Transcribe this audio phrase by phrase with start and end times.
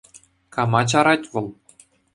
[0.53, 1.47] Кама чарать вӑл?